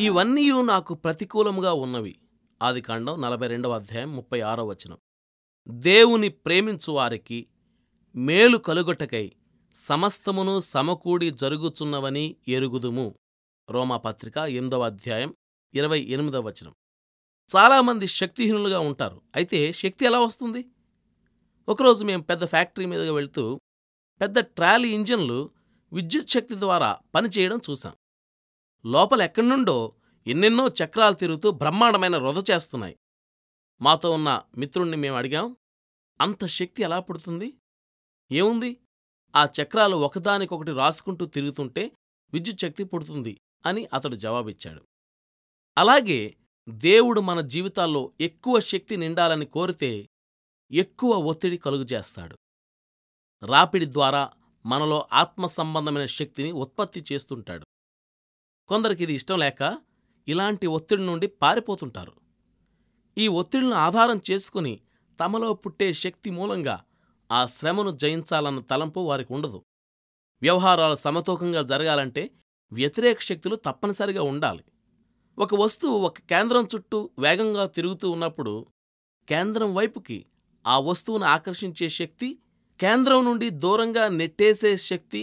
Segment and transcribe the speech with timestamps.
[0.00, 2.18] ఇవన్నీ నాకు ప్రతికూలముగా ఉన్నవి.
[2.62, 4.98] ఆదికాండం నలభై రెండవ అధ్యాయం ముప్పై ఆరో వచనం.
[5.68, 7.46] దేవుని ప్రేమించువారికి
[8.16, 9.32] మేలు కలుగొటకై
[9.72, 13.14] సమస్తమును సమకూడి జరుగుచున్నవని ఎరుగుదుము.
[13.70, 15.34] రోమాపత్రిక ఎనిమిదవ అధ్యాయం
[15.74, 16.74] ఇరవై ఎనిమిదవ వచనం.
[17.56, 19.22] చాలామంది శక్తిహీనులుగా ఉంటారు.
[19.36, 20.64] అయితే శక్తి ఎలా వస్తుంది?
[21.68, 23.60] ఒకరోజు మేము పెద్ద ఫ్యాక్టరీ మీదుగా వెళ్తూ
[24.20, 25.50] పెద్ద ట్రాలీ ఇంజన్లు
[25.92, 27.92] విద్యుత్ శక్తి ద్వారా పనిచేయడం చూశాం
[28.86, 29.92] లోపల ఎక్కడి నుండో
[30.26, 32.96] ఎన్నెన్నో చక్రాలు తిరుగుతూ బ్రహ్మాండమైన రొద చేస్తున్నాయి.
[33.82, 35.56] మాతో ఉన్న మిత్రుణ్ణి మేము అడిగాం
[36.20, 37.54] అంత శక్తి ఎలా పుడుతుంది?
[38.32, 38.76] ఏముంది?
[39.36, 41.90] ఆ చక్రాలు ఒకదానికొకటి రాసుకుంటూ తిరుగుతుంటే
[42.32, 44.84] విద్యుత్ శక్తి పుడుతుంది అని అతడు జవాబిచ్చాడు.
[45.78, 46.36] అలాగే
[46.68, 50.08] దేవుడు మన జీవితాల్లో ఎక్కువ శక్తి నిండాలని కోరితే
[50.72, 52.38] ఎక్కువ ఒత్తిడి కలుగజేస్తాడు
[53.46, 54.32] రాపిడి ద్వారా
[54.66, 57.66] మనలో ఆత్మ సంబంధమైన శక్తిని ఉత్పత్తి చేస్తుంటాడు.
[58.68, 59.78] కొందరికి ఇది ఇష్టం లేక
[60.30, 62.14] ఇలాంటి ఒత్తిడి నుండి పారిపోతుంటారు.
[63.16, 64.74] ఈ ఒత్తిడిని ఆధారం చేసుకుని
[65.18, 66.76] తమలో పుట్టే శక్తి మూలంగా
[67.30, 69.58] ఆ శ్రమను జయించాలన్న తలంపు వారికి ఉండదు.
[70.42, 72.22] వ్యవహారాలు సమతూకంగా జరగాలంటే
[72.72, 74.62] వ్యతిరేక శక్తులు తప్పనిసరిగా ఉండాలి.
[75.38, 78.54] ఒక వస్తువు ఒక కేంద్రం చుట్టూ వేగంగా తిరుగుతూ ఉన్నప్పుడు
[79.28, 80.18] కేంద్రం వైపుకి
[80.64, 82.28] ఆ వస్తువును ఆకర్షించే శక్తి
[82.80, 85.22] కేంద్రం నుండి దూరంగా నెట్టేసే శక్తి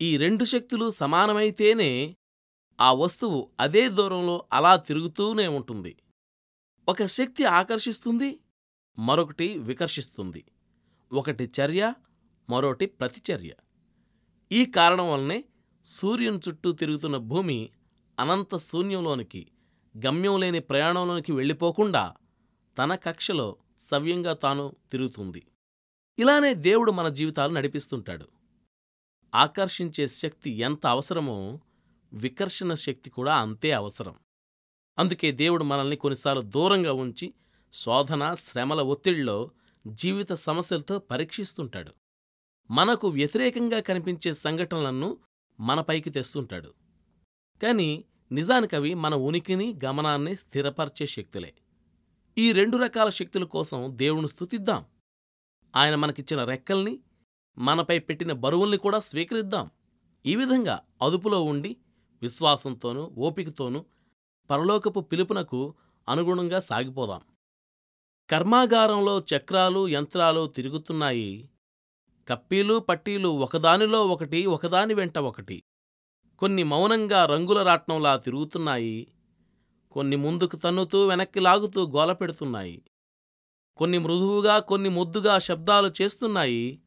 [0.00, 1.90] ఈ రెండు శక్తులు సమానమైతేనే
[2.80, 5.96] ఆ వస్తువు అదే దూరంలో అలా తిరుగుతూనే ఉంటుంది.
[6.88, 8.38] ఒక శక్తి ఆకర్షిస్తుంది
[8.98, 10.44] మరొకటి వికర్షిస్తుంది.
[11.12, 11.94] ఒకటి చర్య
[12.50, 13.52] మరొకటి ప్రతిచర్య.
[14.52, 15.44] ఈ కారణం వల్లనే
[15.84, 17.70] సూర్యుని చుట్టూ తిరుగుతున్న భూమి
[18.18, 19.46] అనంత శూన్యంలోనికి
[20.06, 22.14] గమ్యం లేని ప్రయాణంలోనికి వెళ్ళిపోకుండా
[22.78, 25.46] తన కక్షలో సవ్యంగా తాను తిరుగుతుంది.
[26.18, 28.28] ఇలానే దేవుడు మన జీవితాలు నడిపిస్తుంటాడు.
[29.34, 31.60] ఆకర్షించే శక్తి ఎంత అవసరమో
[32.12, 34.14] వికర్షణ శక్తి కూడా అంతే అవసరం.
[34.98, 37.34] అందుకే దేవుడు మనల్ని కొన్నిసార్లు దూరంగా ఉంచి
[37.72, 39.50] శోధన శ్రమల ఒత్తిడిలో
[39.86, 41.92] జీవిత సమస్యలతో పరీక్షిస్తుంటాడు.
[42.70, 45.18] మనకు వ్యతిరేకంగా కనిపించే సంఘటనలను
[45.60, 46.74] మనపైకి తెస్తుంటాడు.
[47.62, 51.54] కాని నిజానికవి మన ఉనికిని గమనాన్ని స్థిరపరిచే శక్తులే.
[52.38, 54.84] ఈ రెండు రకాల శక్తుల కోసం దేవుని స్తుతిద్దాం.
[55.76, 56.98] ఆయన మనకిచ్చిన రెక్కల్ని
[57.58, 59.70] మనపై పెట్టిన బరువుల్ని కూడా స్వీకరిద్దాం.
[60.26, 61.76] ఈ విధంగా అదుపులో ఉండి
[62.22, 63.84] విశ్వాసంతోనూ ఓపికతోనూ
[64.50, 65.74] పరలోకపు పిలుపునకు
[66.08, 67.20] అనుగుణంగా సాగిపోదాం.
[68.30, 71.50] కర్మాగారంలో చక్రాలు యంత్రాలు తిరుగుతున్నాయి.
[72.28, 75.62] కప్పీలు పట్టీలు ఒకదానిలో ఒకటి ఒకదాని వెంట ఒకటి.
[76.38, 79.12] కొన్ని మౌనంగా రంగుల రాట్నంలా తిరుగుతున్నాయి.
[79.90, 82.82] కొన్ని ముందుకు తన్నుతూ వెనక్కి లాగుతూ గోల పెడుతున్నాయి.
[83.76, 86.82] కొన్ని మృదువుగా కొన్ని ముద్దుగా శబ్దాలు చేస్తున్నాయి.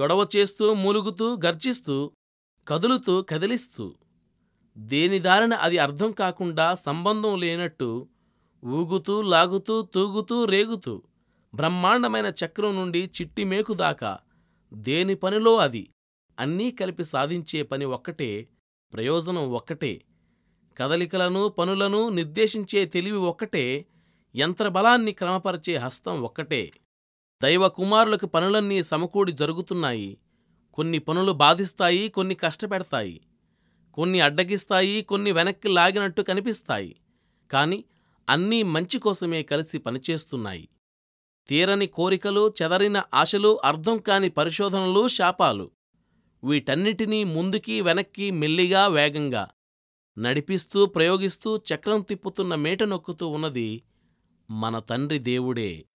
[0.00, 2.12] గొడవ చేస్తూ మూలుగుతూ గర్జిస్తూ
[2.68, 3.94] కదులుతూ కదిలిస్తూ
[4.78, 8.08] దేని దారిన అది అర్థం కాకుండా సంబంధం లేనట్టు
[8.64, 11.02] ఊగుతూ లాగుతూ తూగుతూ రేగుతూ
[11.54, 14.18] బ్రహ్మాండమైన చక్రం నుండి చిట్టిమేకు దాకా
[14.72, 15.90] దేని పనిలో అది?
[16.38, 18.48] అన్నీ కలిపి సాధించే పని ఒక్కటే
[18.92, 20.04] ప్రయోజనం ఒక్కటే
[20.76, 23.86] కదలికలను పనులను నిర్దేశించే తెలివి ఒక్కటే
[24.36, 26.72] యంత్రబలాన్ని క్రమపరిచే హస్తం ఒక్కటే.
[27.42, 30.18] దైవ కుమారులకు పనులన్నీ సమకూడి జరుగుతున్నాయి.
[30.74, 33.20] కొన్ని పనులు బాధిస్తాయి కొన్ని కష్టపెడతాయి.
[33.98, 36.96] కొన్ని అడ్డగిస్తాయి కొన్ని వెనక్కి లాగినట్టు కనిపిస్తాయి.
[37.50, 37.84] కాని
[38.28, 40.68] అన్నీ మంచి కోసమే కలిసి పనిచేస్తున్నాయి.
[41.48, 45.70] తీరని కోరికలు చెదరిన ఆశలు అర్థం కాని పరిశోధనలు శాపాలు.
[46.44, 49.48] వీటన్నిటినీ ముందుకి వెనక్కి మెల్లిగా వేగంగా
[50.18, 53.82] నడిపిస్తూ ప్రయోగిస్తూ చక్రం తిప్పుతున్న మేట నొక్కుతూ ఉన్నది
[54.50, 55.87] మన తండ్రి దేవుడే.